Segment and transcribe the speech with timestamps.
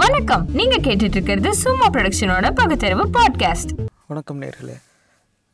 [0.00, 0.44] வணக்கம்.
[0.58, 3.72] நீங்க கேட்டுட்டு இருக்கிறது சும்மா ப்ரொடக்ஷனோட பகுத்தறிவு பாட்காஸ்ட்
[4.06, 4.76] வணக்கம் நேர்களே.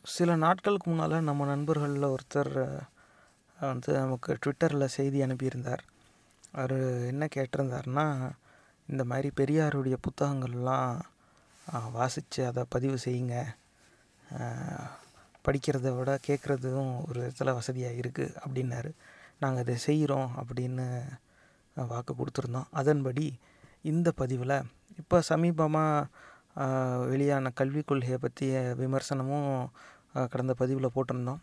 [0.05, 2.53] சில நாட்களுக்கு முன்னால் நம்ம நண்பர்களில் ஒருத்தர்
[3.61, 5.83] வந்து நமக்கு ட்விட்டரில் செய்தி அனுப்பியிருந்தார்.
[6.53, 8.07] அவர் என்ன கேட்டிருந்தாருன்னா
[8.87, 11.01] இந்த மாதிரி பெரியாருடைய புத்தகங்கள்லாம்
[11.99, 13.37] வாசித்து அதை பதிவு செய்யுங்க.
[15.47, 18.93] படிக்கிறத விட கேட்குறதும் ஒரு விதத்தில் வசதியாக இருக்குது அப்படின்னாரு.
[19.43, 20.89] நாங்கள் அதை செய்கிறோம் அப்படின்னு
[21.75, 22.73] வாக்கு கொடுத்துருந்தோம்.
[22.81, 23.27] அதன்படி
[23.85, 24.57] இந்த பதிவில்
[25.01, 29.51] இப்போ சமீபமாக வெளியான கல்விக் கொள்கையை பற்றிய விமர்சனமும்
[30.33, 31.43] கடந்த பதிவில் போட்டிருந்தோம்.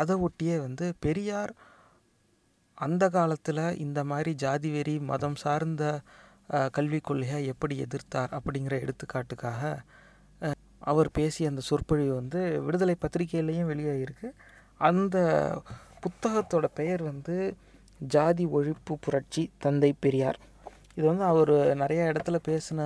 [0.00, 1.52] அதை ஒட்டியே வந்து பெரியார்
[2.78, 5.84] அந்த காலத்தில் இந்த மாதிரி ஜாதி வெறி மதம் சார்ந்த
[6.70, 9.62] கல்விக் கொள்கையை எப்படி எதிர்த்தார் அப்படிங்கிற எடுத்துக்காட்டுக்காக
[10.90, 14.28] அவர் பேசிய அந்த சொற்பொழிவு வந்து விடுதலை பத்திரிகையிலையும் வெளியாகிருக்கு
[14.80, 15.16] அந்த
[16.04, 17.36] புத்தகத்தோட பெயர் வந்து
[18.14, 20.38] ஜாதி ஒழிப்பு புரட்சி தந்தை பெரியார்.
[20.98, 21.52] இது வந்து அவர்
[21.82, 22.80] நிறைய இடத்துல பேசின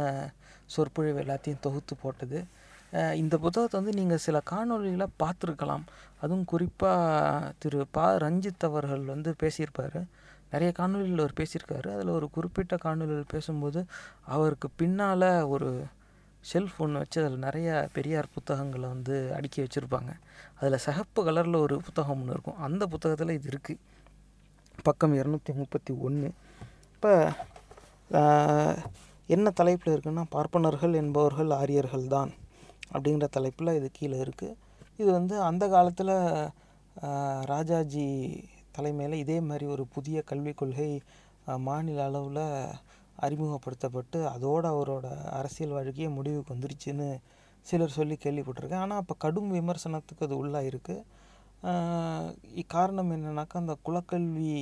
[0.74, 2.38] சொற்பொழிவு எல்லாத்தையும் தொகுத்து போட்டது.
[3.20, 5.84] இந்த புத்தகத்தை வந்து நீங்கள் சில காணொளிகளை பார்த்துருக்கலாம்.
[6.22, 8.04] அதுவும் குறிப்பாக திரு ப.
[8.24, 9.96] ரஞ்சித் அவர்கள் வந்து பேசியிருப்பார்.
[10.52, 11.88] நிறைய காணொளிகள் அவர் பேசியிருக்காரு.
[11.94, 13.82] அதில் ஒரு குறிப்பிட்ட காணொளிகள் பேசும்போது
[14.34, 15.70] அவருக்கு பின்னால் ஒரு
[16.50, 20.12] ஷெல்ஃப் ஒன்று வச்சு அதில் நிறைய பெரியார் புத்தகங்களை வந்து அடுக்கி வச்சுருப்பாங்க.
[20.60, 22.60] அதில் சிகப்பு கலரில் ஒரு புத்தகம் ஒன்று இருக்கும்.
[22.69, 23.82] அந்த புத்தகத்தில் இது இருக்குது
[24.88, 26.28] பக்கம் இரநூத்தி முப்பத்தி ஒன்று
[26.94, 27.12] இப்போ
[29.27, 32.30] என்ன தலைப்பில் இருக்குன்னா பார்ப்பனர்கள் என்பவர்கள் ஆரியர்கள் தான்
[32.92, 34.56] அப்படிங்கிற தலைப்பில் இது கீழே இருக்குது
[34.96, 36.14] இது வந்து அந்த காலத்தில்
[37.44, 38.06] ராஜாஜி
[38.72, 40.91] தலைமையில் இதே மாதிரி ஒரு புதிய கல்விக் கொள்கை
[41.58, 42.44] மாநில அளவில்
[43.16, 47.08] அறிமுகப்படுத்தப்பட்டு அதோடு அவரோட அரசியல் வாழ்க்கையே முடிவுக்கு வந்துருச்சுன்னு
[47.66, 48.82] சிலர் சொல்லி கேள்விப்பட்டிருக்கேன்.
[48.84, 50.97] ஆனால் அப்போ கடும் விமர்சனத்துக்கு அது உள்ளாயிருக்கு.
[51.62, 52.30] ஆஹ்
[52.62, 54.52] இக்காரணம் என்னென்னாக்கா அந்த குலக்கல்வி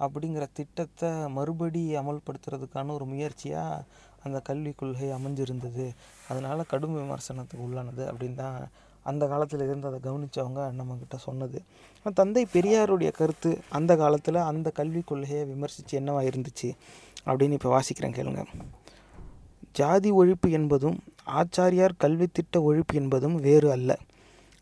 [0.00, 3.84] அப்படிங்கிற திட்டத்தை மறுபடி அமல்படுத்துறதுக்கான ஒரு முயற்சியாக
[4.24, 5.86] அந்த கல்விக் கொள்கை அமைஞ்சிருந்தது.
[6.28, 8.58] அதனால் கடும் விமர்சனத்துக்கு உள்ளானது அப்படின்னு தான்
[9.06, 11.58] அந்த காலத்தில் இருந்து அதை கவனித்தவங்க நம்மக்கிட்ட சொன்னது.
[12.20, 16.70] தந்தை பெரியாருடைய கருத்து அந்த காலத்தில் அந்த கல்விக் கொள்கையை விமர்சித்து என்னவாக இருந்துச்சு
[17.26, 18.42] அப்படின்னு இப்போ வாசிக்கிறேன் கேளுங்க.
[19.72, 20.98] ஜாதி ஒழிப்பு என்பதும்
[21.40, 23.98] ஆச்சாரியார் கல்வித்திட்ட ஒழிப்பு என்பதும் வேறு அல்ல.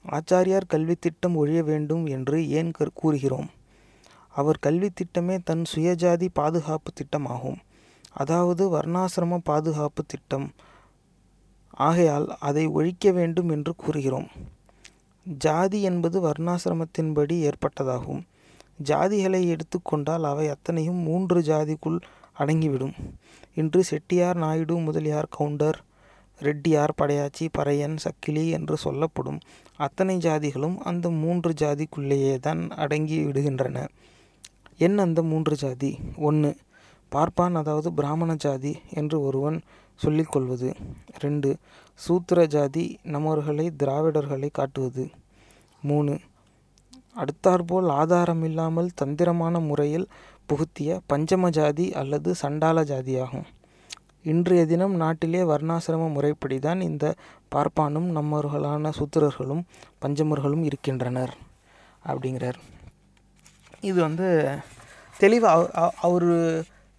[0.05, 2.71] ஆச்சாரியார் கல்வித்திட்டம் ஒழிய வேண்டும் என்று ஏன்
[3.01, 3.49] கூறுகிறோம்?
[4.35, 7.59] அவர் கல்வி திட்டமே தன் சுயஜாதி பாதுகாப்பு திட்டமாகும்.
[8.13, 10.47] அதாவது வர்ணாசிரம பாதுகாப்பு திட்டம்.
[11.71, 14.29] ஆகையால் அதை ஒழிக்க வேண்டும் என்று கூறுகிறோம்.
[15.27, 18.23] ஜாதி என்பது வர்ணாசிரமத்தின்படி ஏற்பட்டதாகும்.
[18.85, 21.99] ஜாதிகளை எடுத்துக்கொண்டால் அவை அத்தனையும் மூன்று ஜாதிக்குள்
[22.39, 22.95] அடங்கிவிடும்.
[23.55, 25.79] இன்று செட்டியார் நாயுடு முதலியார் கவுண்டர்
[26.41, 29.41] ரெட்டியார் படையாச்சி பறையன் சக்கிலி என்று சொல்லப்படும்
[29.77, 33.87] அத்தனை ஜாதிகளும் அந்த மூன்று ஜாதிக்குள்ளேயே தான் அடங்கி விடுகின்றன.
[34.87, 35.91] என்ன அந்த மூன்று ஜாதி?
[36.29, 36.51] ஒன்று
[37.13, 39.59] பார்ப்பான் அதாவது பிராமண ஜாதி என்று ஒருவன்
[40.01, 40.69] சொல்லிக்கொள்வது
[41.25, 41.51] ரெண்டு
[42.01, 42.85] சூத்திர ஜாதி
[43.15, 45.05] நம்மவர்களை திராவிடர்களை காட்டுவது.
[45.89, 46.15] மூணு
[47.23, 50.07] அடுத்தாற்போல் ஆதாரமில்லாமல் தந்திரமான முறையில்
[50.51, 53.47] புகுத்திய பஞ்சம ஜாதி அல்லது சண்டால ஜாதியாகும்.
[54.33, 57.07] இன்றைய தினம் நாட்டிலே வர்ணாசிரம முறைப்படி தான் இந்த
[57.55, 59.63] பார்ப்பானும் நம்மவர்களான சூத்திரர்களும்
[60.03, 61.33] பஞ்சமர்களும் இருக்கின்றனர்
[62.11, 62.61] அப்படிங்கிறார்.
[63.89, 64.29] இது வந்து
[65.23, 66.31] தெளிவாக அவர்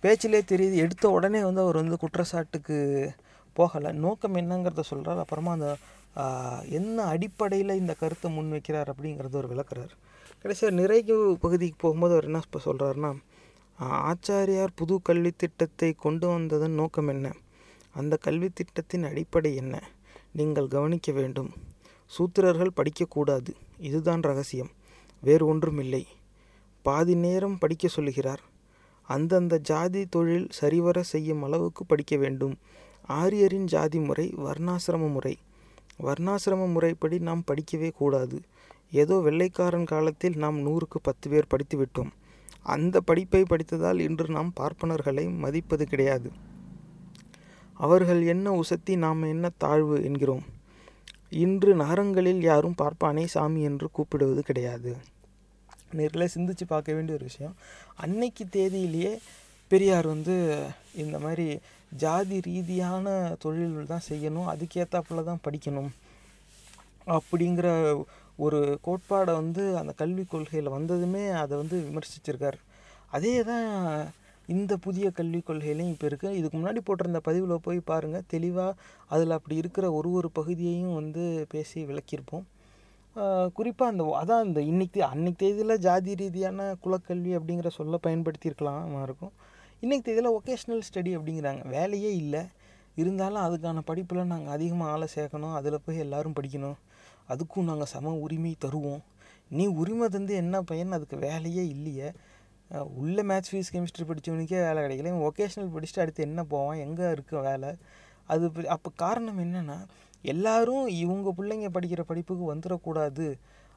[0.04, 0.76] பேச்சிலே தெரியுது.
[0.86, 2.78] எடுத்த உடனே வந்து அவர் வந்து குற்றச்சாட்டுக்கு
[3.56, 3.92] போகலை.
[4.06, 5.70] நோக்கம் என்னங்கிறத சொல்கிறார் அப்புறமா அந்த
[6.78, 9.94] என்ன அடிப்படையில் இந்த கருத்தை முன்வைக்கிறார் அப்படிங்கிறத ஒரு விளக்குறார்.
[10.42, 13.12] கடைசியாக நிறைவு பகுதிக்கு போகும்போது அவர் என்ன இப்போ சொல்கிறாருன்னா
[14.10, 17.28] ஆச்சாரியார் புது கல்வி திட்டத்தை கொண்டு வந்ததன் நோக்கம் என்ன?
[18.00, 19.76] அந்த கல்வி திட்டத்தின் அடிப்படை என்ன?
[20.40, 21.50] நீங்கள் கவனிக்க வேண்டும்.
[22.12, 23.52] சூத்திரர்கள் படிக்கக்கூடாது.
[23.90, 24.72] இதுதான் ரகசியம்.
[25.24, 26.04] வேறு ஒன்றும் இல்லை
[26.84, 28.42] பாதி நேரம் படிக்க சொல்லுகிறார்.
[29.10, 32.56] அந்தந்த ஜாதி தொழில் சரிவர செய்யும் அளவுக்கு படிக்க வேண்டும்.
[33.10, 35.36] ஆரியரின் ஜாதி முறை வர்ணாசிரம முறை.
[36.00, 38.38] வர்ணாசிரம முறைப்படி நாம் படிக்கவே கூடாது.
[38.92, 42.12] ஏதோ வெள்ளைக்காரன் காலத்தில் நாம் நூறுக்கு பத்து பேர் படித்து விட்டோம்.
[42.66, 46.32] அந்த படிப்பை படித்ததால் இன்று நாம் பார்ப்பனர்களை மதிப்பது கிடையாது.
[47.80, 50.44] அவர்கள் என்ன உசத்தி நாம் என்ன தாழ்வு என்கிறோம்.
[51.30, 54.92] இன்று நகரங்களில் யாரும் பார்ப்பானை சாமி என்று கூப்பிடுவது கிடையாது.
[56.00, 57.56] நேரில் சிந்திச்சு பார்க்க வேண்டிய ஒரு விஷயம்.
[58.06, 59.12] அன்னைக்கு தேதியிலேயே
[59.72, 60.36] பெரியார் வந்து
[61.04, 61.48] இந்த மாதிரி
[62.02, 63.08] ஜாதி ரீதியான
[63.44, 65.92] தொழில்கள் தான் செய்யணும் அதுக்கேற்றாப்புல தான் படிக்கணும்
[67.18, 67.68] அப்படிங்கிற
[68.46, 72.60] ஒரு கோட்பாடை வந்து அந்த கல்விக் கொள்கையில் வந்ததுமே அதை வந்து விமர்சிச்சிருக்கார்.
[73.18, 73.68] அதே தான்
[74.54, 78.78] இந்த புதிய கல்விக் கொள்கையிலையும் இப்போ இருக்குது இதுக்கு முன்னாடி போட்டிருந்த பதிவில் போய் பாருங்கள் தெளிவாக
[79.14, 81.24] அதில் அப்படி இருக்கிற ஒரு ஒரு பகுதியையும் வந்து
[81.54, 82.46] பேசி விளக்கியிருப்போம்.
[83.54, 89.34] குறிப்பாக அந்த அதான் இந்த இன்னைக்கு அன்னைக்கு தேதியில் ஜாதி ரீதியான குலக்கல்வி அப்படிங்கிற சொல்ல பயன்படுத்தியிருக்கலாம் இருக்கும்.
[89.84, 91.64] இன்றைக்கி தேதியில் ஒகேஷ்னல் ஸ்டடி அப்படிங்கிறாங்க.
[91.68, 92.42] வேலையே இல்லை.
[92.96, 95.54] இருந்தாலும் அதுக்கான படிப்பில் நாங்கள் அதிகமாக ஆளை சேர்க்கணும்.
[95.54, 96.78] அதில் போய் எல்லோரும் படிக்கணும்.
[97.30, 99.04] அதுக்கும் நாங்கள் சம உரிமை தருவோம்.
[99.50, 100.92] நீ உரிமை தந்து என்ன பையன்?
[100.92, 102.10] அதுக்கு வேலையே இல்லையே.
[102.72, 105.12] உள்ளே உள்ள மேத்ஸ் ஃபீஸ் கெமிஸ்ட்ரி படித்தவனுக்கே வேலை கிடைக்கல.
[105.14, 106.78] இவன் ஒகேஷ்னல் படிச்சுட்டு அடுத்து என்ன போவான்?
[106.78, 107.72] எங்கே இருக்க வேலை?
[108.34, 109.78] அது அப்போ காரணம் என்னென்னா
[110.32, 113.28] எல்லாரும் இவங்க பிள்ளைங்க படிக்கிற படிப்புக்கு வந்துடக்கூடாது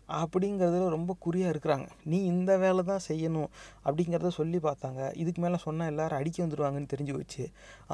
[0.09, 1.87] அப்படிங்கிறதுல ரொம்ப குறியாக இருக்கிறாங்க.
[2.11, 3.49] நீ இந்த வேலை தான் செய்யணும்
[3.87, 5.01] அப்படிங்கிறத சொல்லி பார்த்தாங்க.
[5.23, 7.45] இதுக்கு மேலே சொன்னால் எல்லோரும் அடிக்க வந்துடுவாங்கன்னு தெரிஞ்சு போச்சு.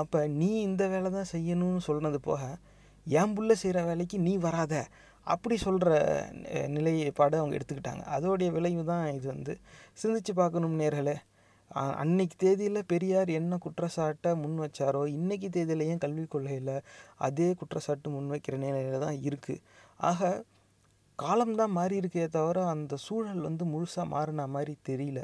[0.01, 2.43] அப்போ நீ இந்த வேலை தான் செய்யணும்னு சொன்னது போக
[3.07, 4.75] என் புள்ள செய்கிற வேலைக்கு நீ வராத
[5.33, 5.91] அப்படி சொல்கிற
[6.77, 8.05] நிலைப்பாடு அவங்க எடுத்துக்கிட்டாங்க.
[8.17, 9.53] அதோடைய விளைவு தான் இது வந்து.
[10.03, 11.17] சிந்திச்சு பார்க்கணும் நேர்களே.
[11.75, 16.75] அன்னைக்கு தேதியில் பெரியார் என்ன குற்றச்சாட்டை முன் வச்சாரோ இன்னைக்கு தேதியிலையும் கல்விக் கொள்கையில்
[17.27, 19.63] அதே குற்றச்சாட்டு முன்வைக்கிற நிலையில தான் இருக்குது
[19.97, 20.31] ஆக
[21.19, 25.21] காலம்தான் மாறி இருக்கே தவிர அந்த சூழல் வந்து முழுசாக மாறின மாதிரி தெரியல.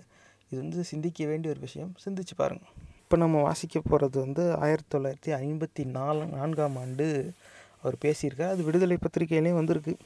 [0.51, 1.95] இது வந்து சிந்திக்க வேண்டிய ஒரு விஷயம்.
[2.05, 7.07] சிந்திச்சு பாருங்கள் இப்போ நம்ம வாசிக்க போகிறது வந்து ஆயிரத்தி தொள்ளாயிரத்தி ஐம்பத்தி நாலு நான்காம் ஆண்டு
[7.83, 8.53] அவர் பேசியிருக்கார்.
[8.55, 9.97] அது விடுதலை பத்திரிகையிலையும் வந்திருக்கு.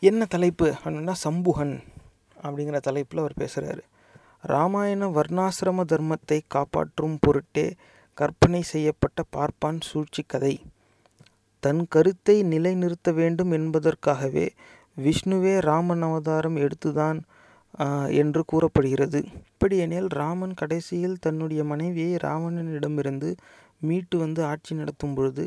[0.00, 1.74] என்ன தலைப்பு அப்படின்னா சம்புகன்
[2.42, 3.82] அப்படிங்கிற தலைப்பில் அவர் பேசுகிறாரு
[4.44, 7.66] ராமாயண வர்ணாசிரம தர்மத்தை காப்பாற்றும் பொருட்டே
[8.18, 10.54] கற்பனை செய்யப்பட்ட பார்ப்பான் சூழ்ச்சி கதை
[11.62, 14.46] தன் கருத்தை நிலைநிறுத்த வேண்டும் என்பதற்காகவே
[14.96, 17.18] விஷ்ணுவே ராமன் அவதாரம் எடுத்துதான்
[18.20, 19.20] என்று கூறப்படுகிறது.
[19.50, 23.30] இப்படியெனில் ராமன் கடைசியில் தன்னுடைய மனைவியை ராவணனிடமிருந்து
[23.78, 25.44] மீட்டு வந்து ஆட்சி நடத்தும் பொழுது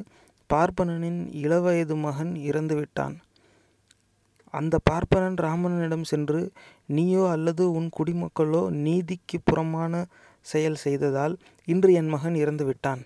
[0.49, 3.15] பார்ப்பனனின் இளவயது மகன் இறந்துவிட்டான்.
[4.53, 6.41] அந்த பார்ப்பனன் ராமனிடம் சென்று
[6.89, 9.93] நீயோ அல்லது உன் குடிமக்களோ நீதிக்கு புறமான
[10.45, 11.35] செயல் செய்ததால்
[11.67, 13.01] இன்று என் மகன் இறந்து விட்டான்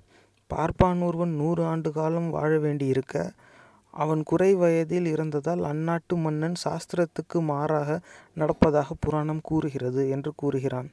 [0.51, 3.15] பார்ப்பான் ஒருவன் நூறு ஆண்டு காலம் வாழ வேண்டியிருக்க
[3.93, 7.89] அவன் குறை வயதில் இறந்ததால் அந்நாட்டு மன்னன் சாஸ்திரத்துக்கு மாறாக
[8.37, 10.89] நடப்பதாக புராணம் கூறுகிறது என்று கூறுகிறான்.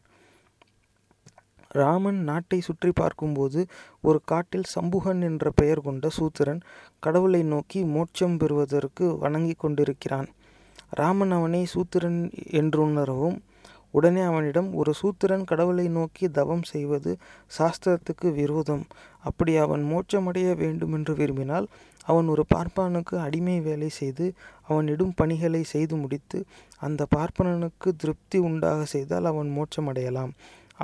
[1.70, 3.60] ராமன் நாட்டை சுற்றி பார்க்கும்போது
[4.00, 6.60] ஒரு காட்டில் சம்புகன் என்ற பெயர் கொண்ட சூத்திரன்
[7.00, 10.28] கடவுளை நோக்கி மோட்சம் பெறுவதற்கு வணங்கி கொண்டிருக்கிறான்.
[11.00, 12.20] ராமன் அவனை சூத்திரன்
[12.60, 13.38] என்றுணரவும்
[13.94, 17.10] உடனே அவனிடம் ஒரு சூத்திரன் கடவுளை நோக்கி தவம் செய்வது
[17.56, 18.84] சாஸ்திரத்துக்கு விரோதம்.
[19.20, 21.66] அப்படி அவன் மோட்சமடைய வேண்டுமென்று விரும்பினால்
[22.04, 24.26] அவன் ஒரு பார்ப்பனுக்கு அடிமை வேலை செய்து
[24.68, 26.38] அவனிடும் பணிகளை செய்து முடித்து
[26.82, 30.32] அந்த பார்ப்பனனுக்கு திருப்தி உண்டாக செய்தால் அவன் மோட்சமடையலாம்.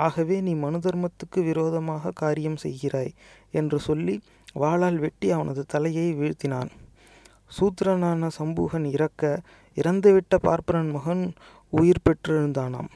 [0.05, 3.11] ஆகவே நீ மனு தர்மத்துக்கு விரோதமாக காரியம் செய்கிறாய்
[3.51, 4.15] என்று சொல்லி
[4.55, 6.69] வாளால் வெட்டி அவனது தலையை வீழ்த்தினான்.
[7.57, 9.23] சூத்திரனான சம்பூகன் இறக்க
[9.79, 11.23] இறந்துவிட்ட பார்ப்பனன் மகன்
[11.79, 12.89] உயிர் பெற்றிருந்தானாம்.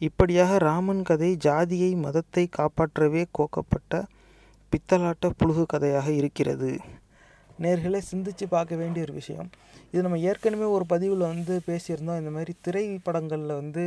[0.00, 4.02] இப்படியாக ராமன் கதை ஜாதியை மதத்தை காப்பாற்றவே கோக்கப்பட்ட
[4.72, 6.70] பித்தலாட்ட புழுகு கதையாக இருக்கிறது.
[7.62, 9.48] நேர்களை சிந்திச்சு பார்க்க வேண்டிய ஒரு விஷயம்.
[9.92, 12.20] இது நம்ம ஏற்கனவே ஒரு பதிவில் வந்து பேசியிருந்தோம்.
[12.22, 13.84] இந்த மாதிரி திரைப்படங்களில் வந்து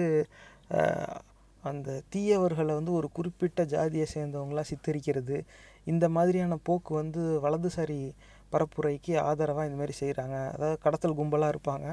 [1.64, 5.38] அந்த தீயவர்களை வந்து ஒரு குறிப்பிட்ட ஜாதியை சேர்ந்தவங்களாம் சித்தரிக்கிறது.
[5.92, 8.00] இந்த மாதிரியான போக்கு வந்து வலதுசாரி
[8.52, 11.88] பரப்புரைக்கு ஆதரவாக இந்த மாதிரி செய்கிறாங்க அதாவது கடத்தல் கும்பலாக இருப்பாங்க.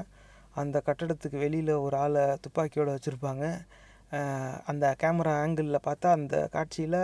[0.61, 3.45] அந்த கட்டடத்துக்கு வெளியில் ஒரு ஆளை துப்பாக்கியோடு வச்சுருப்பாங்க.
[4.71, 6.99] அந்த கேமரா ஆங்கிளில் பார்த்தா அந்த காட்சியில்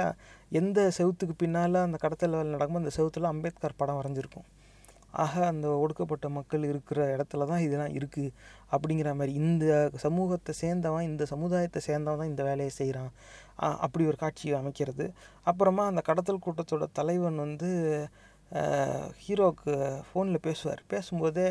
[0.59, 4.47] எந்த செவுத்துக்கு பின்னால் அந்த கடத்தல் வேலை நடக்குமோ அந்த செவுத்தில் அம்பேத்கர் படம் வரைஞ்சிருக்கும்.
[5.23, 8.33] ஆக அந்த ஒடுக்கப்பட்ட மக்கள் இருக்கிற இடத்துல தான் இதெல்லாம் இருக்குது
[8.73, 9.65] அப்படிங்கிற மாதிரி இந்த
[10.05, 13.11] சமூகத்தை சேர்ந்தவன் இந்த சமுதாயத்தை சேர்ந்தவன் தான் இந்த வேலையை செய்கிறான்
[13.85, 15.05] அப்படி ஒரு காட்சியை அமைக்கிறது.
[15.51, 17.69] அப்புறமா அந்த கடத்தல் கூட்டத்தோட தலைவன் வந்து
[18.51, 19.73] ஹீரோக்கு ஹீரோவுக்கு
[20.09, 20.83] ஃபோனில் பேசுவார்.
[20.93, 21.47] பேசும்போதே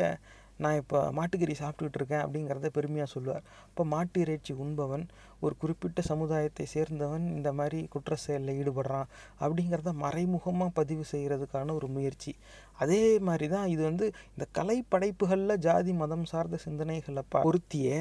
[0.63, 3.43] நான் இப்போ மாட்டுக்கறி சாப்பிட்டுக்கிட்டு இருக்கேன் அப்படிங்கிறத பெருமையாக சொல்லுவார்.
[3.69, 5.05] இப்போ மாட்டு இறைச்சி உண்பவன்
[5.45, 9.07] ஒரு குறிப்பிட்ட சமுதாயத்தை சேர்ந்தவன் இந்த மாதிரி குற்ற செயலில் ஈடுபடுறான்
[9.43, 12.33] அப்படிங்கிறத மறைமுகமாக பதிவு செய்கிறதுக்கான ஒரு முயற்சி.
[12.83, 17.97] அதே மாதிரி தான் இது வந்து இந்த கலை படைப்புகளில் ஜாதி மதம் சார்ந்த சிந்தனைகளை பொருத்தியே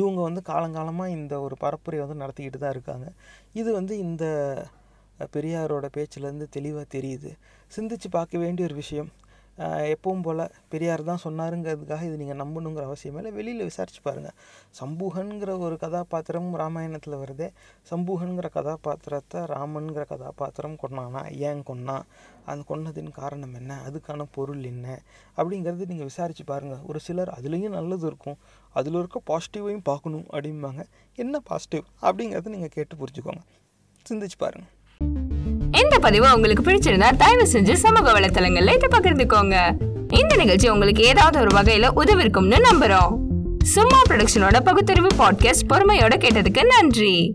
[0.00, 3.06] இவங்க வந்து காலங்காலமாக இந்த ஒரு பரப்புரை வந்து நடத்திக்கிட்டு தான் இருக்காங்க.
[3.60, 4.24] இது வந்து இந்த
[5.34, 7.30] பெரியாரோட பேச்சிலேருந்து தெளிவாக தெரியுது.
[7.76, 9.08] சிந்திச்சு பார்க்க வேண்டிய ஒரு விஷயம்
[9.94, 13.30] எப்பவும் போல் பெரியார் தான் சொன்னாருங்கிறதுக்காக இது நீங்கள் நம்பணுங்கிற அவசியம் இல்லை.
[13.38, 14.36] வெளியில் விசாரிச்சு பாருங்கள்
[14.80, 17.48] சம்பூகன்கிற ஒரு கதாபாத்திரம் ராமாயணத்தில் வருதே.
[17.90, 22.06] சம்பூகன்கிற கதாபாத்திரத்தை ராமன்கிற கதாபாத்திரம் கொண்டானா ஏன் கொன்னான்
[22.50, 23.72] அந்த கொன்னதின் காரணம் என்ன?
[23.88, 24.86] அதுக்கான பொருள் என்ன?
[25.38, 28.38] அப்படிங்கிறது நீங்கள் விசாரித்து பாருங்கள் ஒரு சிலர் அதுலேயும் நல்லது இருக்கும்.
[28.78, 30.82] அதில் இருக்க பாசிட்டிவையும் பார்க்கணும் அப்படிம்பாங்க.
[31.24, 33.44] என்ன பாசிட்டிவ் அப்படிங்கிறத நீங்கள் கேட்டு புரிஞ்சுக்கோங்க.
[34.06, 34.74] சிந்திச்சு பாருங்கள்
[35.82, 39.70] இந்த பதிவு உங்களுக்கு பிடிச்சிருந்தா தயவு செஞ்சு சமூக வலைத்தளங்கள்ல இதை பகிர்ந்துக்கோங்க.
[40.08, 43.16] இந்த நிகழ்ச்சி உங்களுக்கு ஏதாவது ஒரு வகையில உதவிருக்கும்னு நம்புறோம்.
[43.64, 47.34] சும்மா ப்ரொடக்ஷனோட பகுத்தறிவு பாட்காஸ்ட் பொறுமையோட கேட்டதுக்கு நன்றி.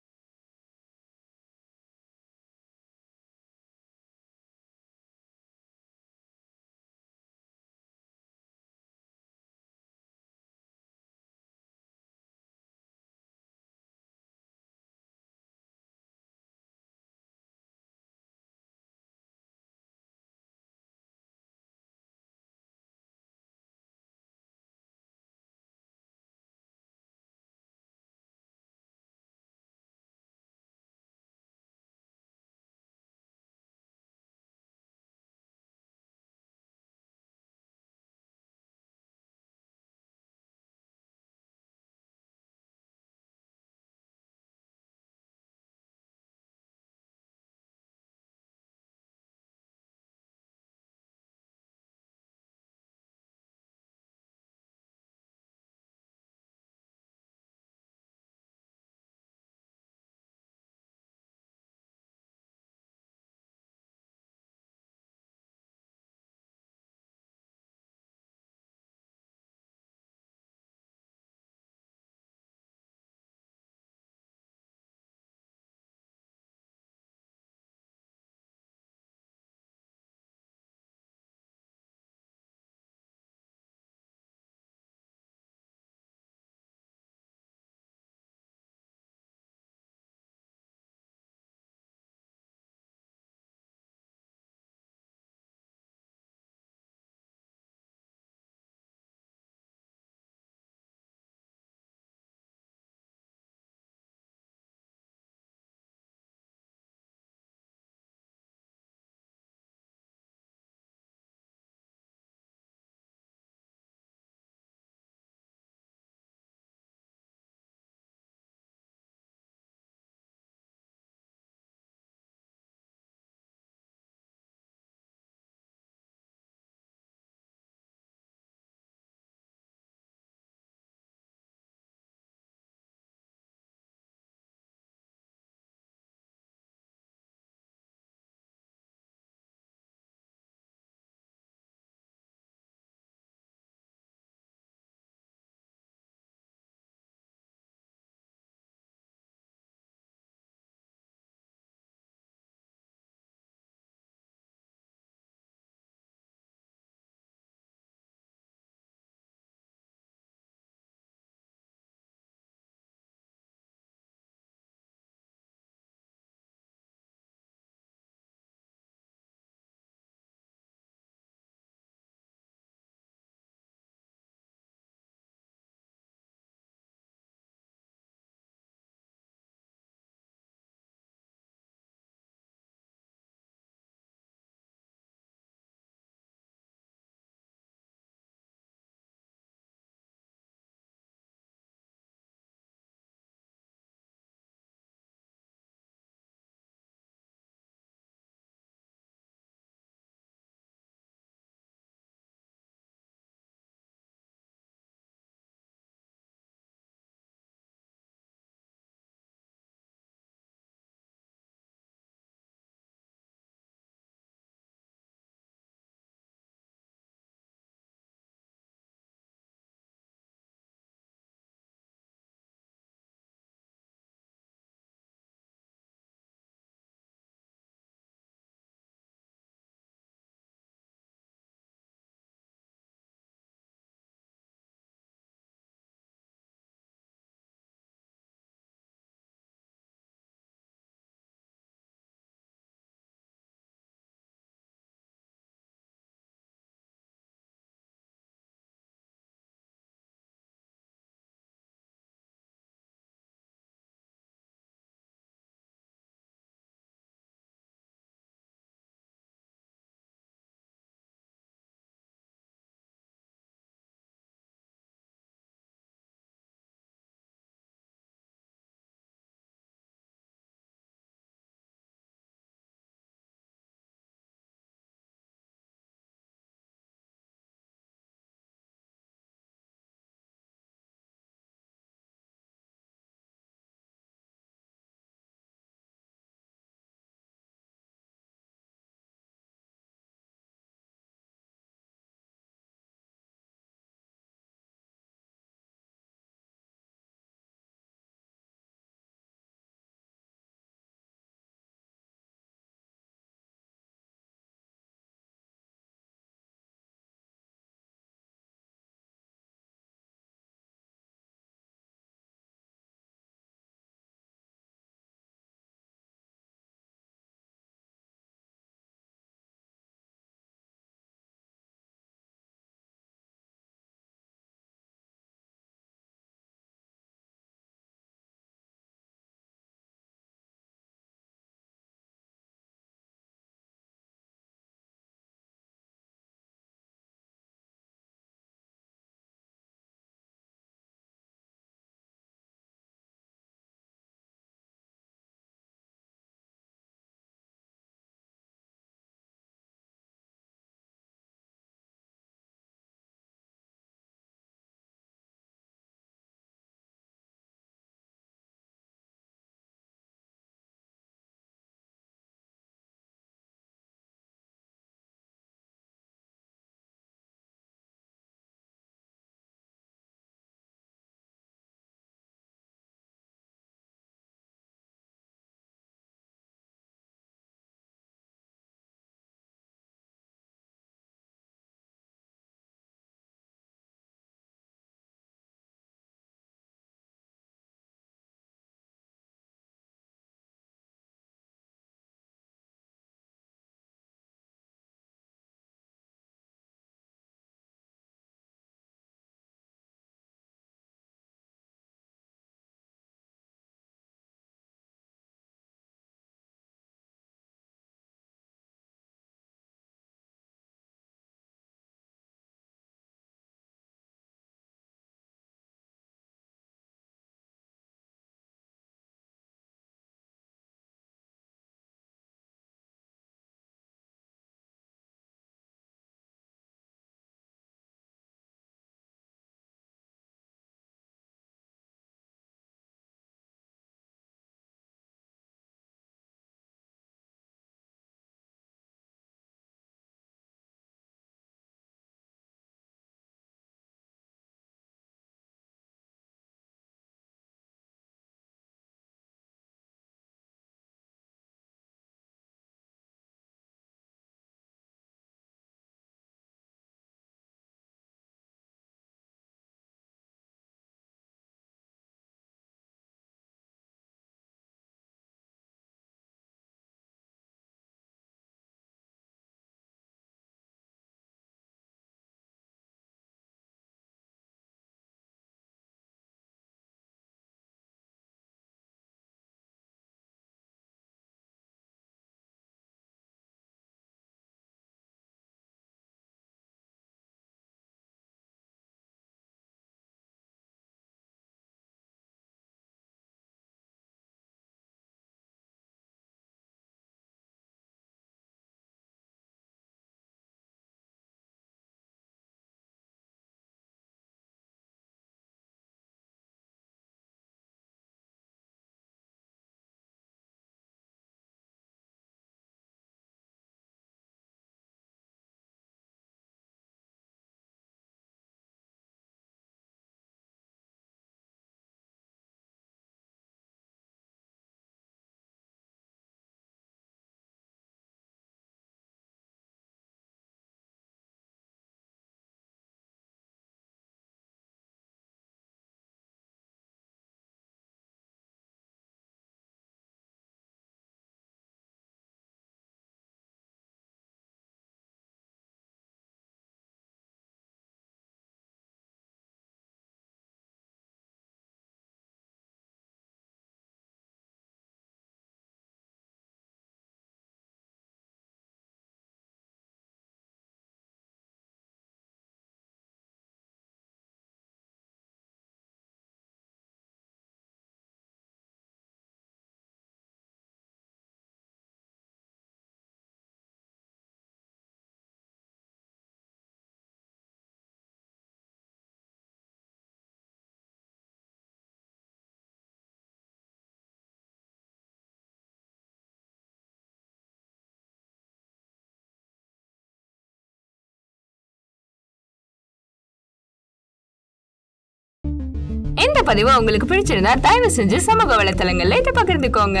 [596.26, 600.00] இந்த பதிவு உங்களுக்கு பிடிச்சிருந்தா தயவு செஞ்சு சமூக வலைத்தளங்கள்ல இதை பகிர்ந்துக்கோங்க.